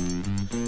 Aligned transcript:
Mm-hmm. 0.00 0.59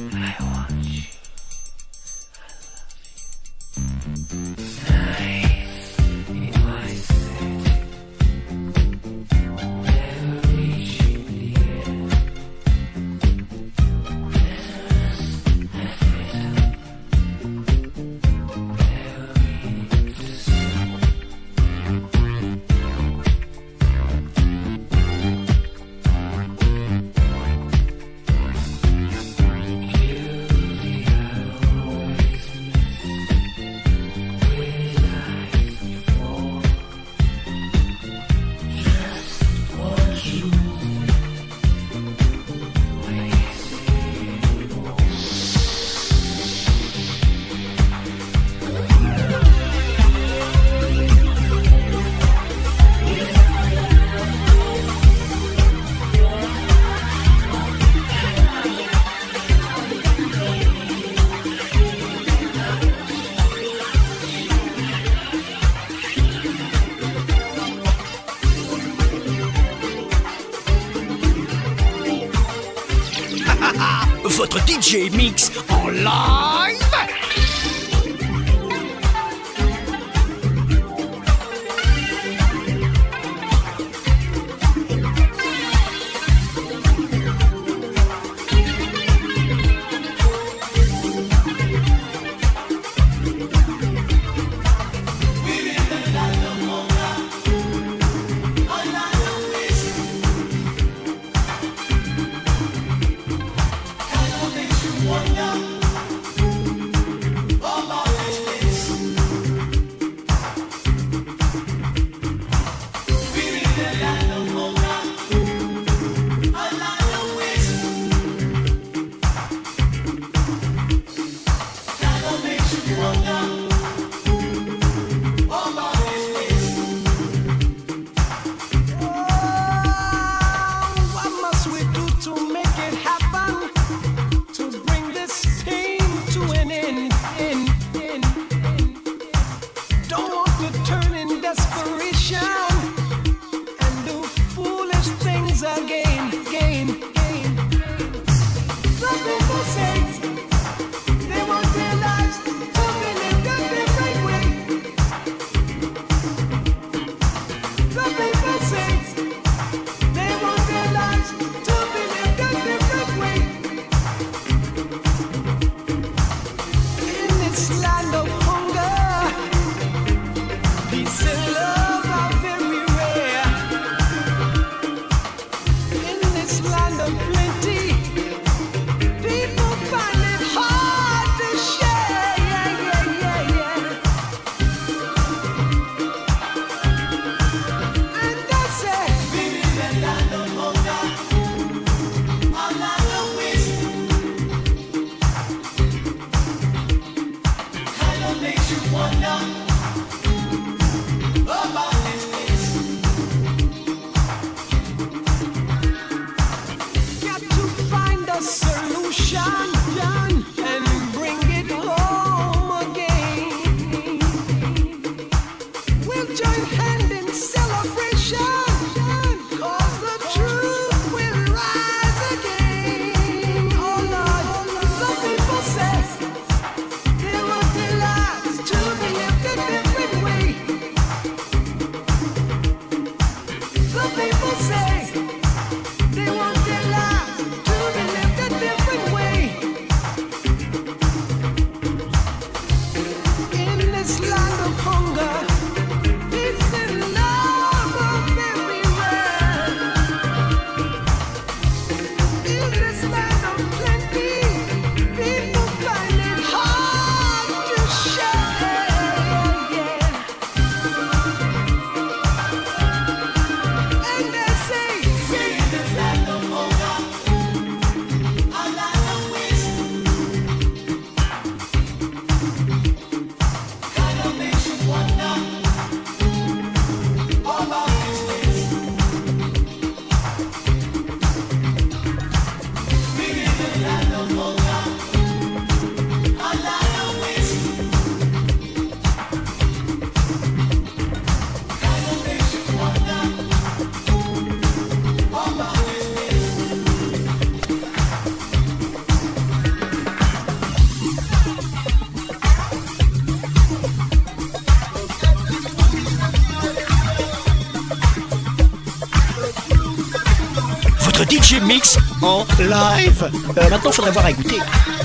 En 312.22 312.46
live. 312.58 313.30
Euh, 313.58 313.68
maintenant, 313.70 313.90
il 313.90 313.92
faudrait 313.92 314.10
voir 314.12 314.26
à 314.26 314.32
goûter. 314.32 314.58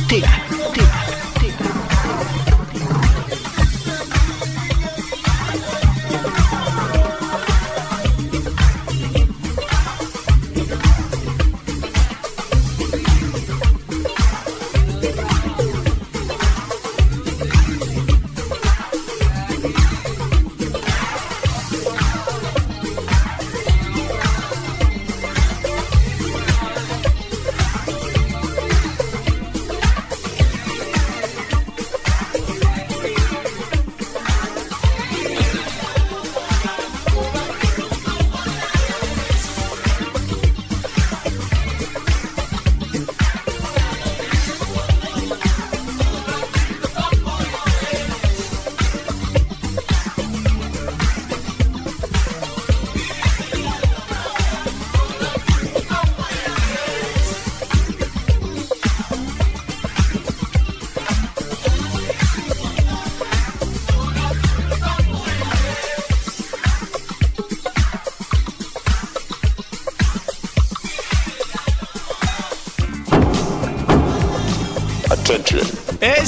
Thé, 0.07 0.23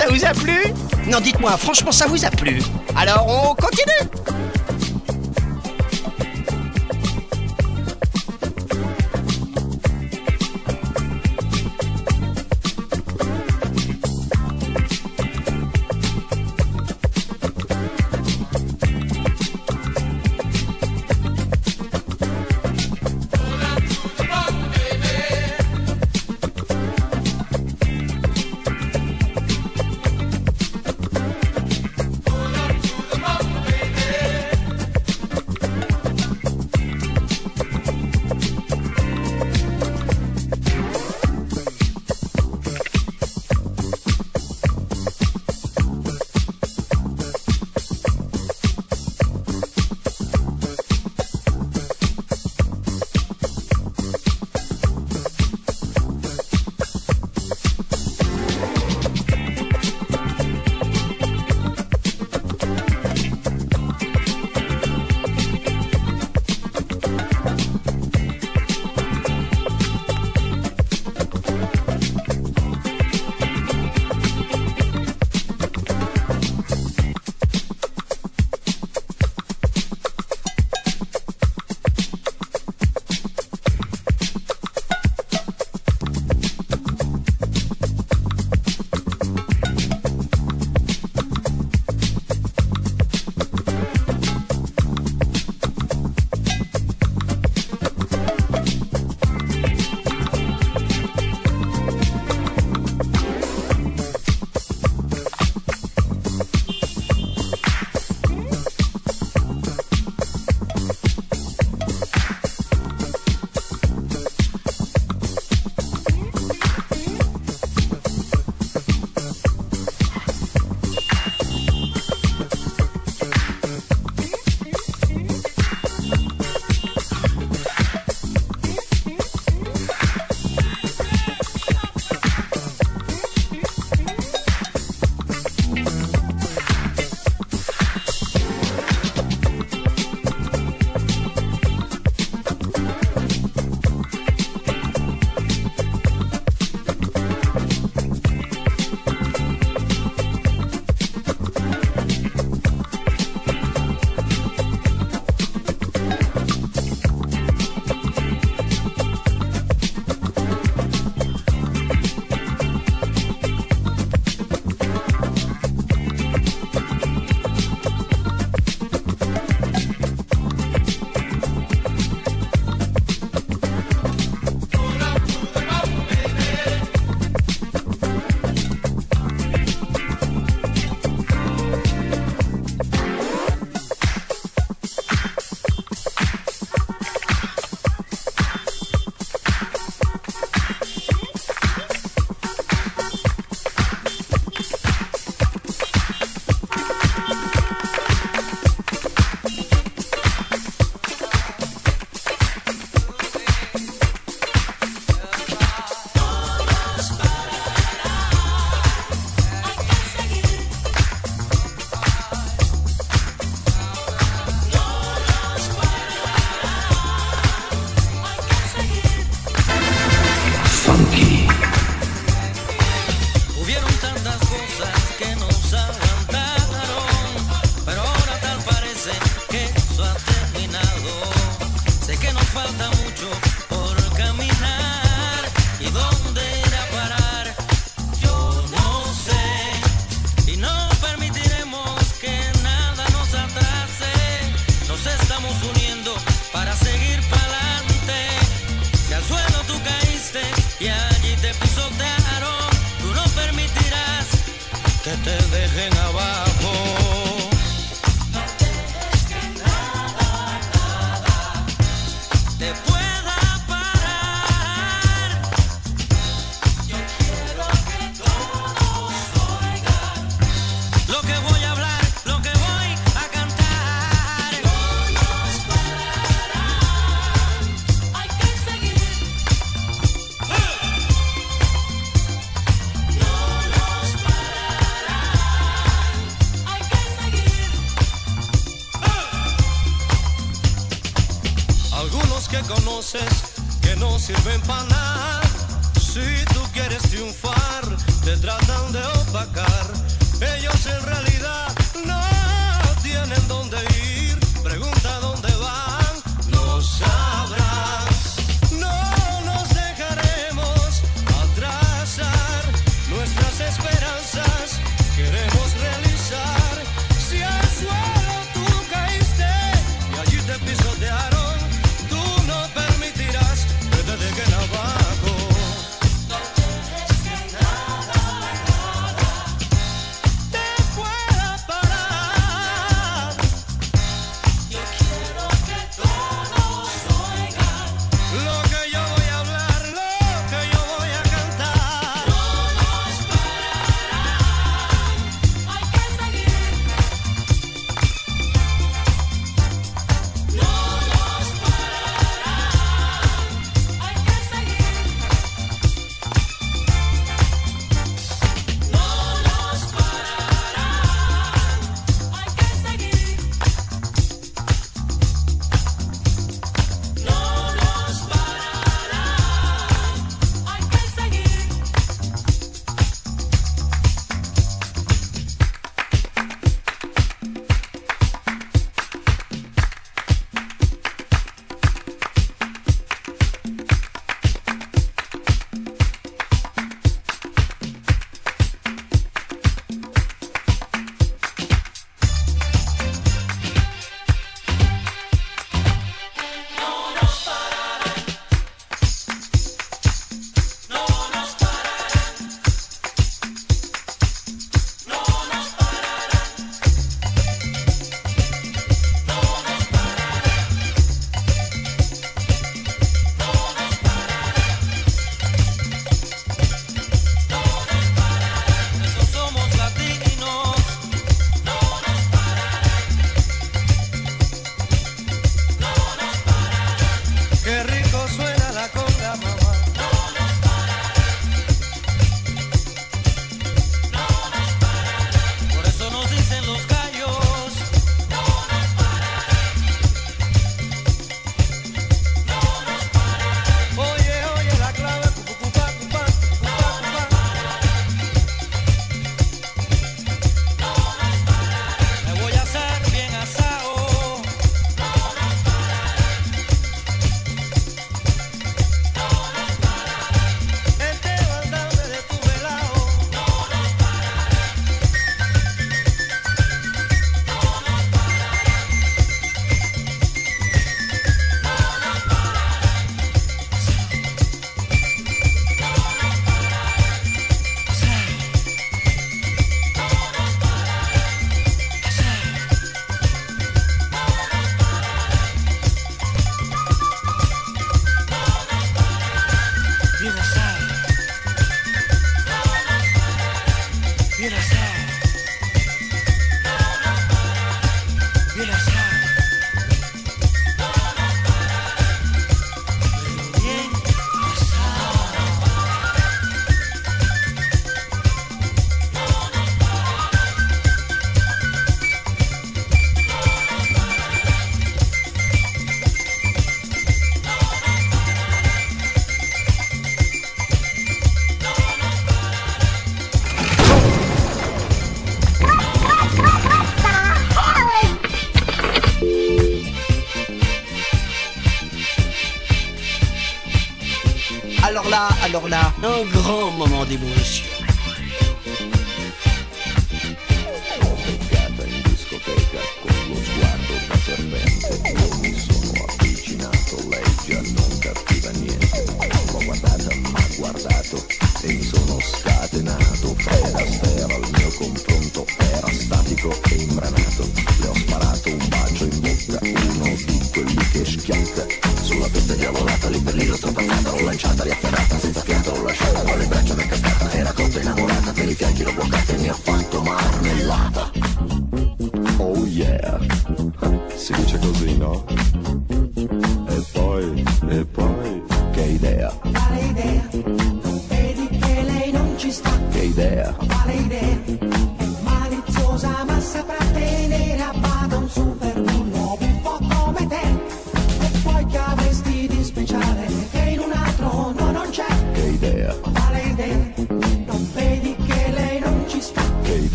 ça 0.00 0.06
vous 0.08 0.24
a 0.24 0.32
plu? 0.32 0.58
Non, 1.08 1.20
dites-moi, 1.20 1.54
franchement, 1.58 1.92
ça 1.92 2.06
vous 2.06 2.24
a 2.24 2.30
plu? 2.30 2.62
Alors, 2.96 3.26
on 3.28 3.54
continue 3.54 4.10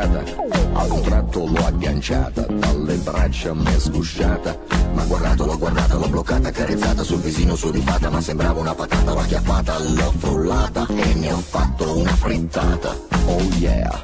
schiacciata, 0.00 0.24
a 0.72 0.84
un 0.84 1.02
tratto 1.02 1.46
l'ho 1.46 1.66
agganciata, 1.66 2.46
dalle 2.46 2.94
braccia 2.96 3.54
mi 3.54 3.64
è 3.64 3.78
sgusciata, 3.78 4.56
ma 4.94 5.04
guardato, 5.04 5.44
l'ho 5.44 5.58
guardata, 5.58 5.96
l'ho 5.96 6.08
bloccata, 6.08 6.50
carezzata 6.50 7.02
sul 7.02 7.20
visino 7.20 7.54
su 7.54 7.66
sudifata, 7.66 8.08
ma 8.08 8.20
sembrava 8.20 8.60
una 8.60 8.74
patata, 8.74 9.12
l'ho 9.12 9.20
acchiappata, 9.20 9.78
l'ho 9.78 10.12
frullata 10.16 10.86
e 10.88 11.14
ne 11.14 11.32
ho 11.32 11.38
fatto 11.38 11.98
una 11.98 12.14
frittata, 12.14 12.96
oh 13.26 13.40
yeah! 13.58 14.02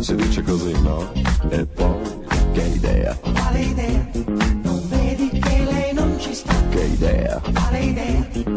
Si 0.00 0.14
dice 0.14 0.42
così, 0.42 0.80
no? 0.82 1.12
E 1.48 1.66
poi, 1.66 1.96
che 2.52 2.62
idea? 2.62 3.16
Quale 3.16 3.60
idea? 3.60 4.08
Non 4.62 4.88
vedi 4.88 5.28
che 5.40 5.64
lei 5.70 5.92
non 5.92 6.16
ci 6.18 6.34
sta? 6.34 6.54
Che 6.70 6.80
idea? 6.80 7.40
Quale 7.52 7.78
idea? 7.80 8.47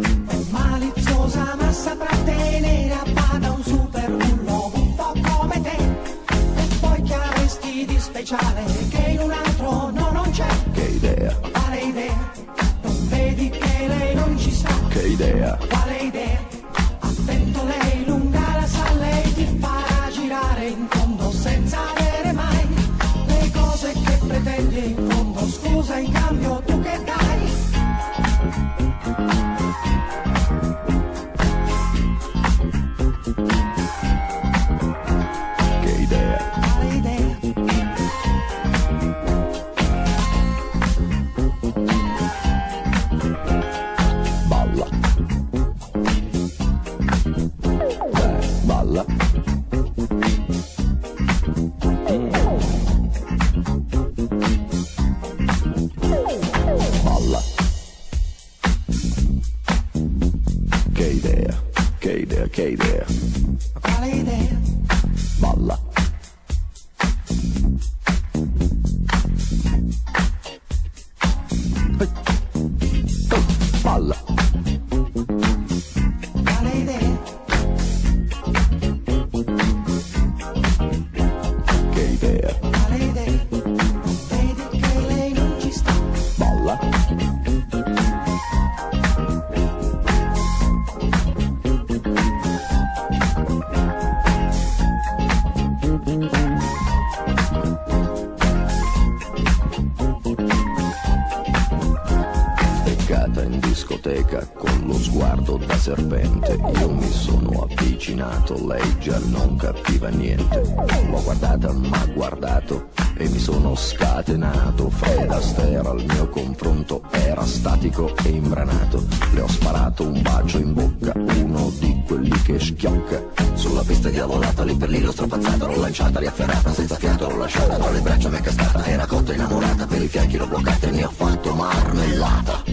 scappata 124.62 124.64
lì 124.64 124.76
per 124.76 124.90
lì 124.90 125.02
l'ho 125.02 125.12
strapazzata 125.12 125.66
l'ho 125.66 125.80
lanciata 125.80 126.20
riafferrata 126.20 126.74
senza 126.74 126.96
fiato 126.96 127.30
l'ho 127.30 127.38
lasciata 127.38 127.78
tra 127.78 127.90
le 127.90 128.00
braccia 128.00 128.30
mi 128.30 128.38
è 128.38 128.42
cascata 128.42 128.86
era 128.86 129.06
cotta 129.06 129.34
innamorata 129.34 129.88
per 129.88 130.02
i 130.02 130.08
fianchi 130.08 130.38
l'ho 130.38 130.48
bloccata 130.48 130.88
e 130.88 130.92
ne 130.92 131.04
ho 131.04 131.10
fatto 131.10 131.54
marmellata. 131.54 132.64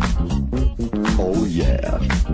Oh 1.16 1.44
yeah. 1.46 2.27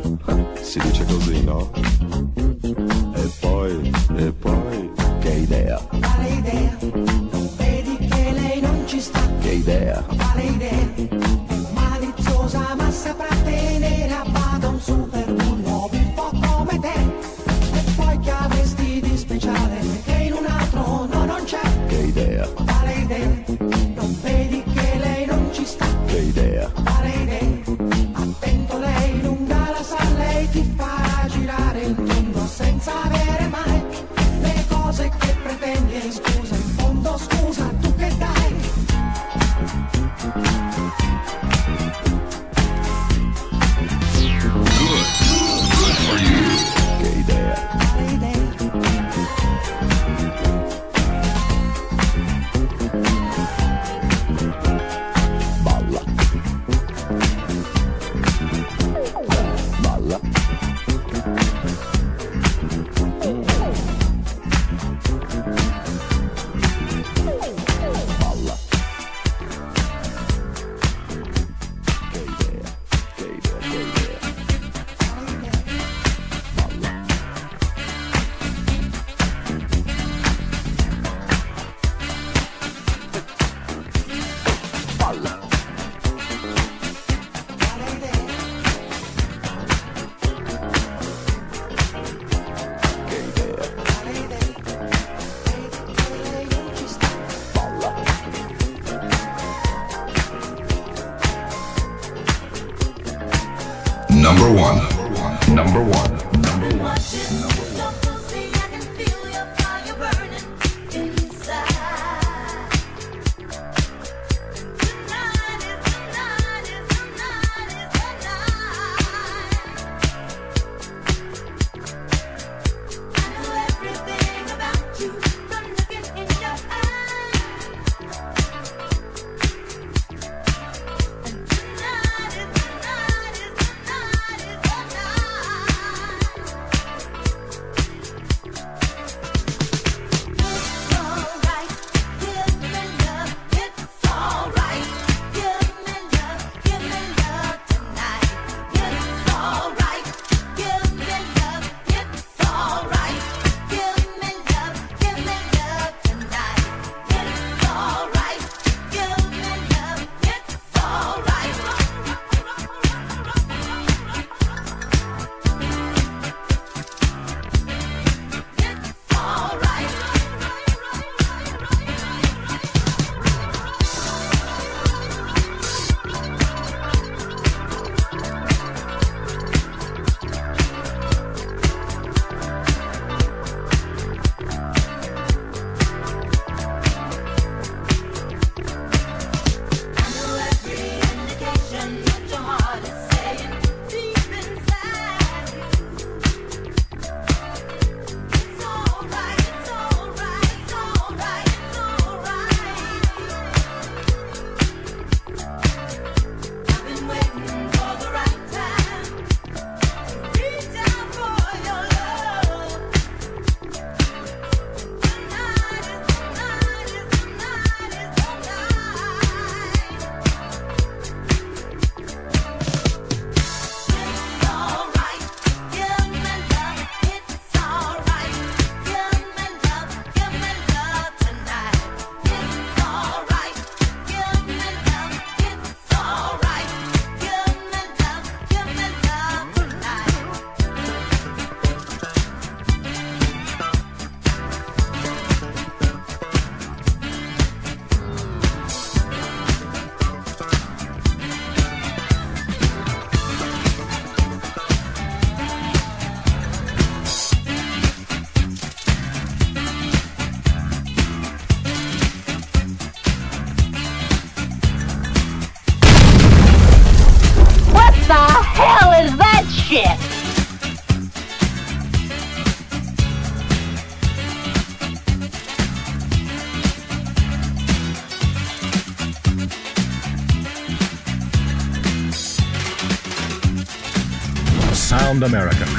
around 285.14 285.22
America. 285.22 285.73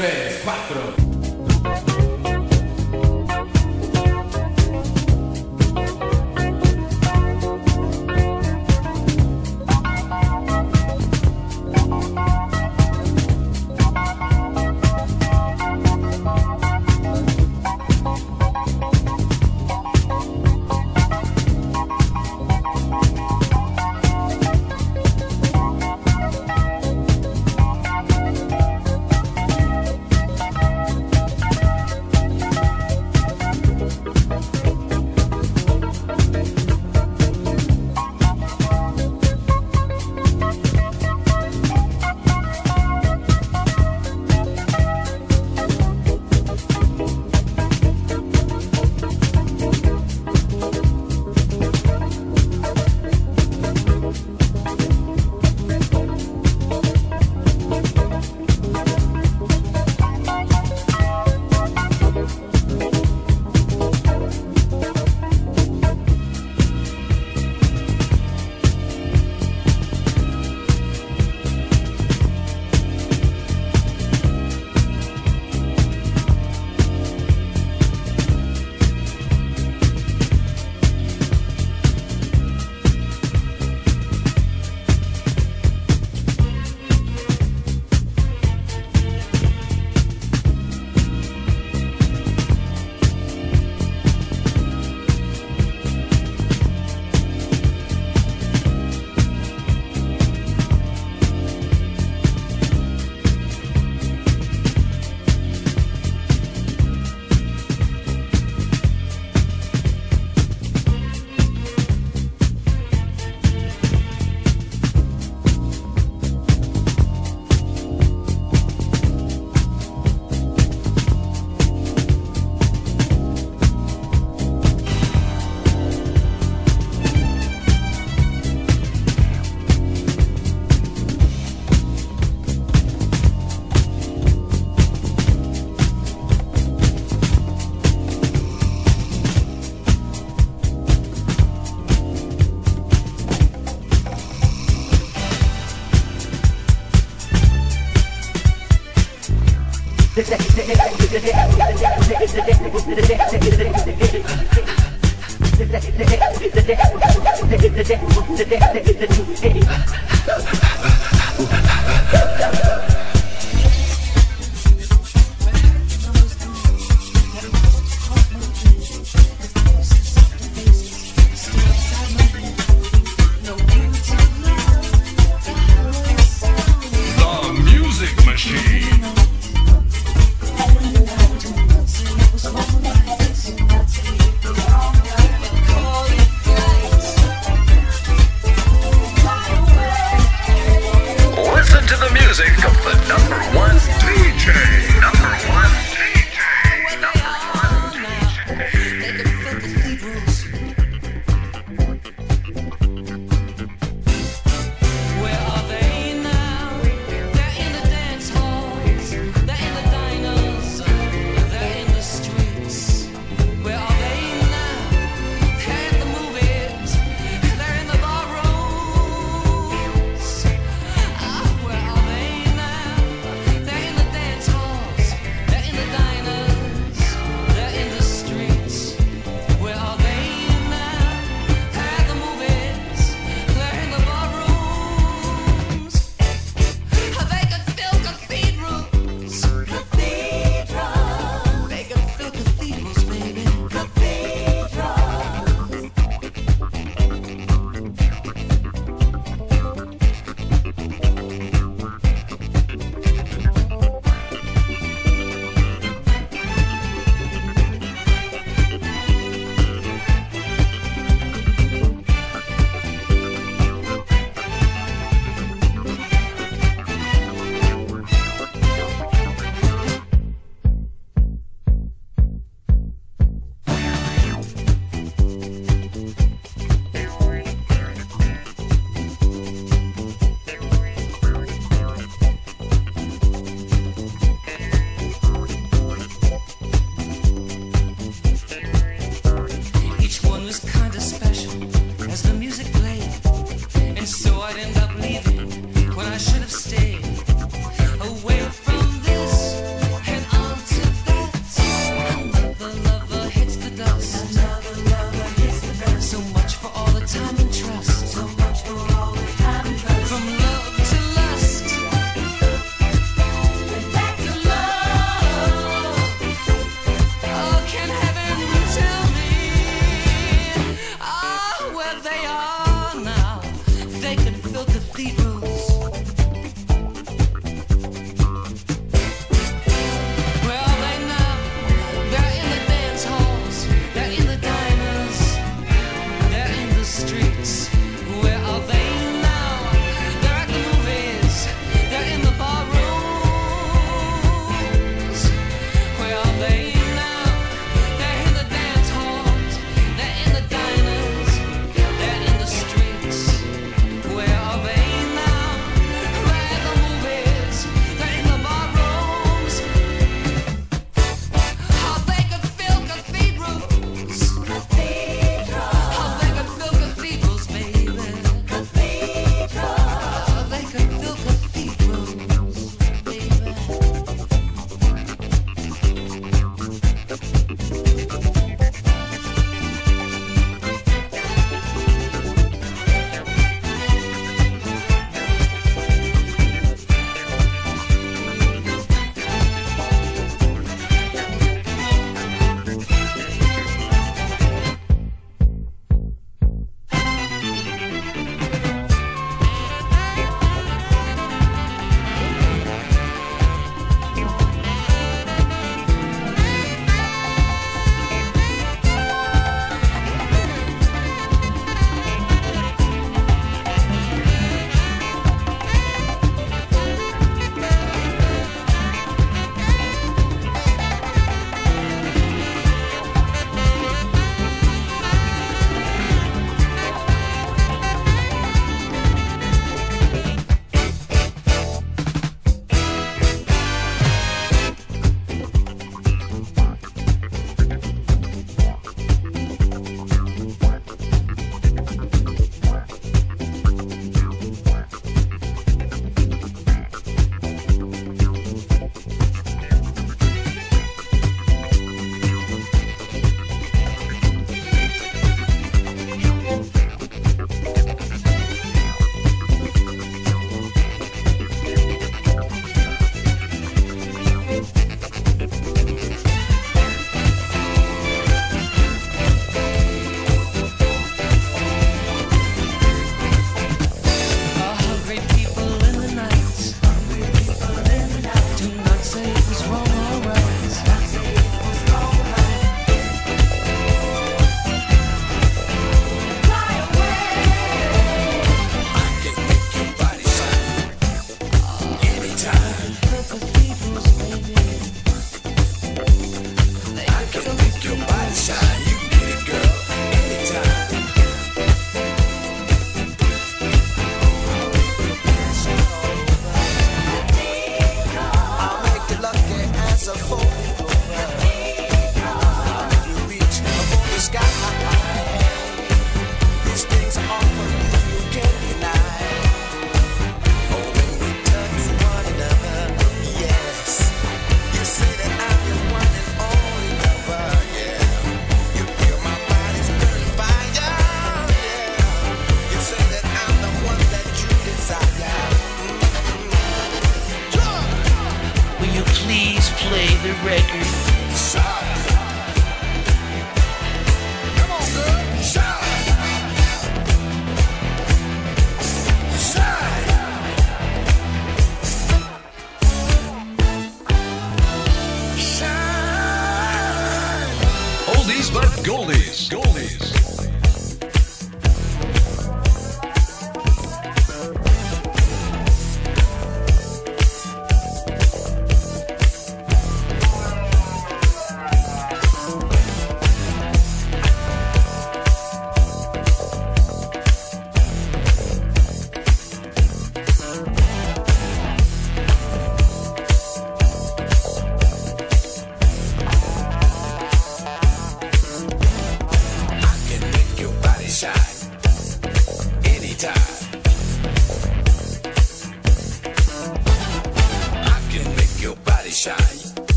Tres, 0.00 0.40
cuatro. 0.42 0.99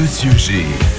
Monsieur 0.00 0.30
G. 0.38 0.97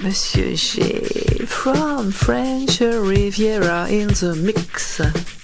Monsieur 0.00 0.54
G 0.54 0.80
from 1.46 2.12
French 2.12 2.80
Riviera 2.80 3.88
in 3.88 4.08
the 4.08 4.34
mix. 4.36 5.37